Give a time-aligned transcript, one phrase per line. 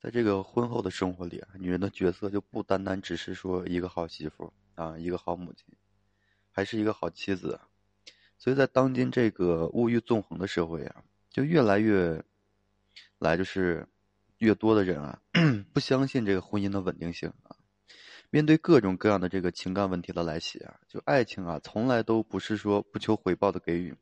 [0.00, 5.64] 在这个婚后的生活里啊，女人的角色就不单单只是说一个好媳妇啊，一个好母亲，
[6.52, 7.58] 还是一个好妻子。
[8.38, 12.22] 所以在当今这个物欲纵横的社会啊，就越来越
[13.18, 13.88] 来就是
[14.38, 15.18] 越多的人啊，
[15.72, 17.56] 不相信这个婚姻的稳定性啊。
[18.28, 23.96] 面对各种各样的这个情感问题的来袭啊，就爱情啊，从来都不是说不求回报的给予，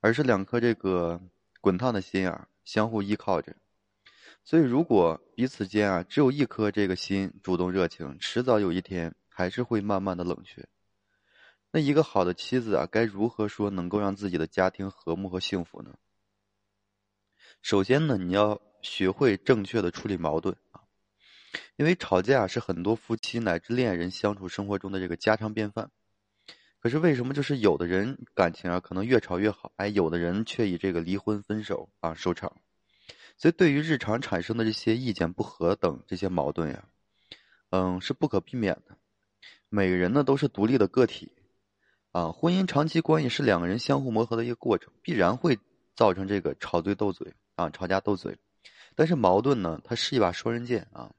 [0.00, 1.20] 而是两颗这个
[1.60, 3.54] 滚烫的心啊，相互依靠着。
[4.44, 10.68] 所以，如果彼此间啊只有一颗这个心主动热情，迟早有一天还是会慢慢的冷却。
[11.72, 15.94] 那一个好的妻子啊，该如何说能够让自己的家庭和睦和幸福呢？
[17.62, 20.82] 首先呢，你要学会正确的处理矛盾啊，
[21.76, 25.90] 因为吵架是很多夫妻乃至恋人相处生活中的这个家常便饭。
[26.80, 32.54] 可是为什么就是有的人感情啊可能越吵越好，哎，有的人却以这个离婚分手啊收场？
[33.36, 36.84] 所以，对于日常产生的这些意见不合等这些矛盾呀，
[37.70, 38.96] 嗯，是不可避免的。
[39.68, 41.32] 每个人呢都是独立的个体，
[42.12, 45.58] 啊，婚姻长期关系是两个人相互磨合的一个过程，必然会
[45.96, 48.38] 造成这个吵嘴斗嘴啊，吵架斗嘴。
[48.94, 51.12] 但是矛盾呢，它是一把双刃剑啊，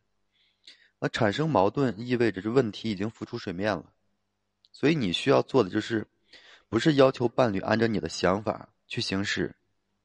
[1.00, 3.92] 那产生矛盾意味着这问题已经浮出水面了。
[4.72, 6.08] 所以你需要做的就是，
[6.70, 9.54] 不是要求伴侣按照你的想法去行事，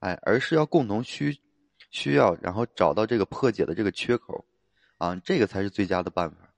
[0.01, 1.41] 哎，而是要共同需。
[1.91, 4.45] 需要，然后找到这个破解的这个缺口，
[4.99, 6.55] 啊，这个才是最佳的办法。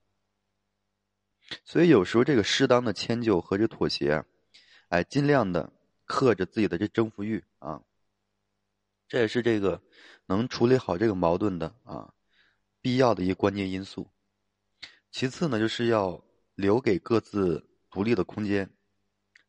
[1.64, 4.24] 所以有时候这个适当的迁就和这妥协，
[4.88, 5.72] 哎，尽量的
[6.04, 7.82] 克着自己的这征服欲啊，
[9.08, 9.82] 这也是这个
[10.26, 12.12] 能处理好这个矛盾的啊
[12.80, 14.08] 必要的一个关键因素。
[15.10, 18.70] 其次呢，就是要留给各自独立的空间。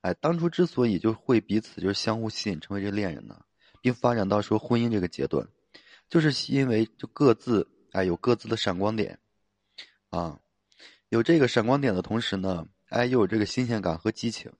[0.02, 3.46] 哎，当初之所以就会彼此就是相互吸引，成为这恋人呢，
[3.82, 5.48] 并发展到说婚姻这个阶段。
[6.10, 9.20] 就是因为就各自哎有各自的闪光点，
[10.10, 10.40] 啊，
[11.10, 14.52] 有这个闪光点的同时呢，哎又有这个新鲜感和激情。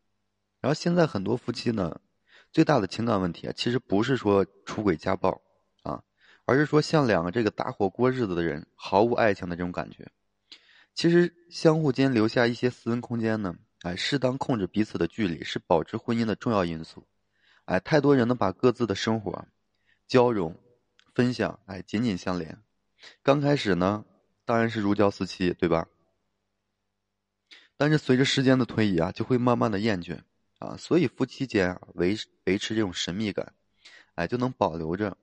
[0.60, 2.00] 然后现在很多夫妻呢，
[2.52, 5.42] 最大的情感问题啊，其实不是说出轨家暴
[5.84, 6.02] 啊，
[6.46, 10.10] 而是说像两个这个搭伙过日子的人毫无爱情的这种感觉。
[10.96, 17.06] 其实相互间留下一些私人空间呢，哎，适当控制彼此的距离是保持婚姻的重要因素。
[17.66, 19.46] 哎，太多人呢把各自的生活
[20.08, 20.56] 交融。
[21.14, 22.58] 分享，哎，紧紧相连。
[23.22, 24.04] 刚开始呢，
[24.46, 25.88] 当然是如胶似漆，对吧？
[27.78, 30.22] 但是随着时间的推移啊，就会慢慢的厌倦
[30.58, 30.76] 啊。
[30.78, 33.54] 所以夫妻间啊，维维持这种神秘感，
[34.16, 35.16] 哎，就能保留着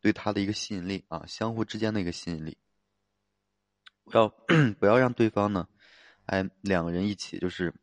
[0.00, 2.56] 对他的一个吸引力啊，相互之间的一个吸引力。
[4.04, 4.28] 不要
[4.78, 5.66] 不要让对方呢，
[6.26, 7.74] 哎，两个人一起就是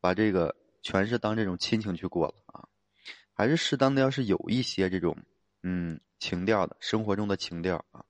[0.00, 2.68] 把这个全是当这种亲情去过了啊。
[3.32, 5.16] 还是适当的，要是有一些这种，
[5.64, 6.00] 嗯。
[6.26, 8.04] 情调的生活中的情调啊，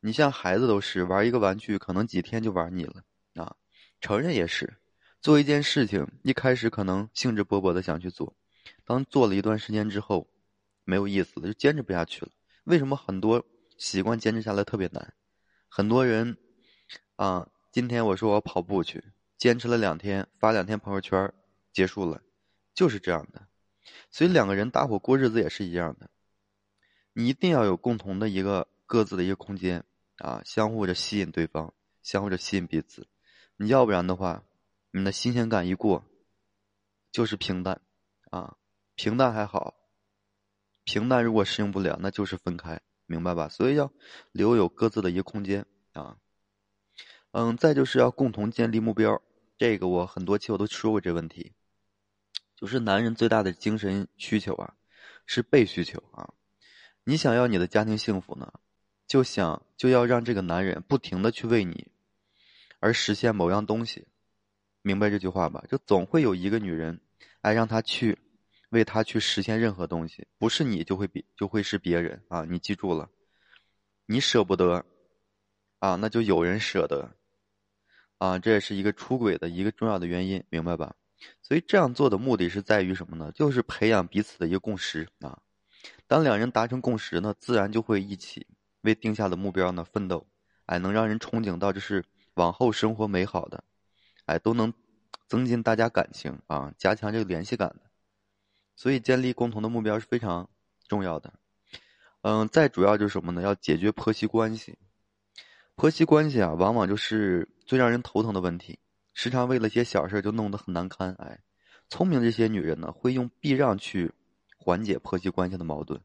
[0.00, 3.02] 你像孩子都是玩一个玩具，可能几天就玩腻了
[3.34, 3.56] 啊。
[3.98, 4.76] 成人也是，
[5.22, 8.36] 做一件事情，一开始可能兴致勃勃的想去做，
[8.84, 10.28] 当做了一段时间之后，
[10.84, 12.30] 没有意思了，就坚持不下去了。
[12.64, 13.42] 为什么很多
[13.78, 15.14] 习惯坚持下来特别难？
[15.66, 16.36] 很多人
[17.16, 19.02] 啊，今天我说我跑步去，
[19.38, 21.32] 坚持了两天，发两天朋友圈，
[21.72, 22.20] 结束了，
[22.74, 23.46] 就是这样的。
[24.10, 26.10] 所以两个人搭伙过日子也是一样的。
[27.18, 29.82] 你一定要有共同的一个各自的一个空间
[30.18, 31.72] 啊，相互着吸引对方，
[32.02, 33.08] 相互着吸引彼此。
[33.56, 34.44] 你要不然的话，
[34.90, 36.04] 你的新鲜感一过，
[37.10, 37.80] 就是平淡
[38.30, 38.58] 啊，
[38.96, 39.76] 平淡还好，
[40.84, 43.48] 平淡如果适应不了，那就是分开，明白吧？
[43.48, 43.90] 所以要
[44.32, 46.18] 留有各自的一个空间啊。
[47.30, 49.22] 嗯，再就是要共同建立目标，
[49.56, 51.54] 这个我很多期我都说过这问题，
[52.56, 54.74] 就是男人最大的精神需求啊，
[55.24, 56.34] 是被需求啊。
[57.08, 58.52] 你想要你的家庭幸福呢，
[59.06, 61.86] 就想就要让这个男人不停的去为你
[62.80, 64.08] 而实现某样东西，
[64.82, 65.62] 明白这句话吧？
[65.68, 67.00] 就总会有一个女人，
[67.42, 68.18] 哎，让他去
[68.70, 72.44] 为他去实现任何东西，不是你就会比就会是别人啊！
[72.44, 73.08] 你记住了，
[74.06, 74.84] 你舍不得
[75.78, 77.08] 啊，那就有人舍得
[78.18, 78.36] 啊！
[78.40, 80.96] 这也是一个出轨的一个重要的原因，明白吧？
[81.40, 83.30] 所以这样做的目的是在于什么呢？
[83.30, 85.40] 就是培养彼此的一个共识啊。
[86.06, 88.46] 当两人达成共识呢，自然就会一起
[88.82, 90.26] 为定下的目标呢奋斗，
[90.66, 92.04] 哎，能让人憧憬到这是
[92.34, 93.64] 往后生活美好的，
[94.26, 94.72] 哎，都能
[95.26, 97.80] 增进大家感情啊，加强这个联系感的。
[98.76, 100.48] 所以建立共同的目标是非常
[100.86, 101.32] 重要的。
[102.22, 103.42] 嗯，再主要就是什么呢？
[103.42, 104.78] 要解决婆媳关系。
[105.74, 108.78] 婆媳关系啊，往往就是最让人头疼的问题，
[109.14, 111.14] 时常为了些小事就弄得很难堪。
[111.14, 111.40] 哎，
[111.88, 114.12] 聪明这些女人呢，会用避让去。
[114.66, 116.00] 缓解婆媳关系的矛盾，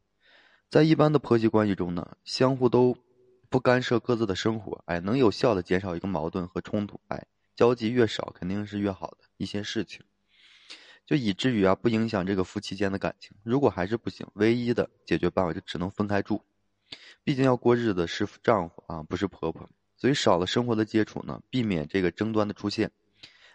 [0.70, 2.96] 在一般的婆媳关系中呢，相互都
[3.50, 7.26] 不干涉各自的生活，哎，能有效的减少一个矛盾和冲突，哎，
[7.56, 10.00] 交集越少肯定是越好的一些事情，
[11.04, 13.36] 就以至于啊不影响这个夫妻间的感情。
[13.42, 16.40] 如果还是不行，唯一的解决办法就只能分开住，
[17.24, 22.92] 毕竟要过日子是丈夫啊，不是婆婆，所以少了生活的接触呢，避免这个争端的出现。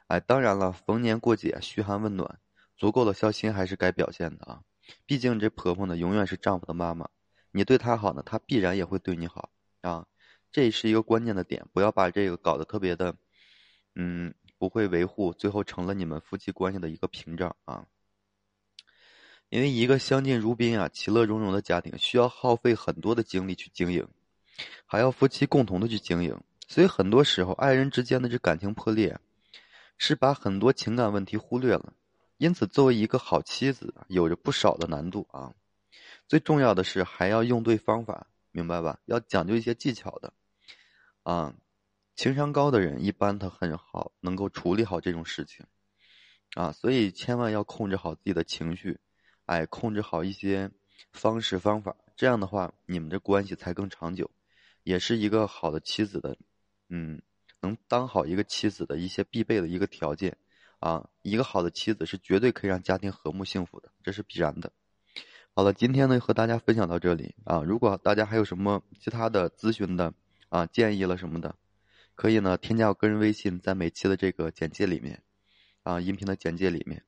[0.08, 2.40] 哎，当然了，逢年过节嘘寒问暖，
[2.76, 4.62] 足够的孝心还是该表现的啊，
[5.06, 7.10] 毕竟这婆婆呢永远是丈夫的妈妈，
[7.52, 9.50] 你对她好呢，她必然也会对你好。
[9.82, 10.06] 啊，
[10.52, 13.16] 这是一个关键的点，不要把这个搞得特别的，
[13.96, 17.86] 嗯，不会维护，最后成了你们夫妻关系的一个屏障啊。
[19.50, 24.06] 因为一个相敬如宾啊、其乐融融的家庭，需要耗费很多的精力去经营，
[24.86, 26.38] 还要夫妻共同的去经营，
[26.68, 29.18] 所以很多时候爱人之间的这感情破裂，
[29.98, 31.94] 是把很多情感问题忽略了。
[32.38, 35.54] 因此，作为一个好妻子，有着不少的难度啊。
[36.28, 38.28] 最重要的是，还要用对方法。
[38.52, 39.00] 明白吧？
[39.06, 40.34] 要讲究一些技巧的，
[41.22, 41.54] 啊，
[42.16, 45.64] 情商高的人一般他很好，能够处理好这种事情，
[46.56, 49.00] 啊，所以千万要控制好自己的情绪，
[49.46, 50.72] 哎，控制好一些
[51.12, 54.32] 方式方法，这样的话，你们的关系才更长久，
[54.82, 56.36] 也是一个好的妻子的，
[56.90, 57.22] 嗯，
[57.60, 60.36] 能当好一个妻子的一些必备的一个条件，
[60.80, 64.72] 啊，一个好的妻子是绝对可以让家庭和睦幸福的，这是必然的。
[65.54, 67.64] 好了，今天呢和大家分享到这里啊。
[67.64, 70.14] 如果大家还有什么其他的咨询的
[70.50, 71.56] 啊建议了什么的，
[72.14, 75.24] 可以呢添加我个人微信，在每期的这个简介里面
[75.82, 77.04] 啊，音频的简介里面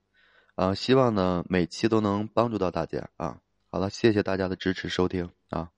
[0.56, 0.74] 啊。
[0.74, 3.39] 希望呢每期都能帮助到大家啊。
[3.69, 5.69] 好了，谢谢大家的支持收听啊。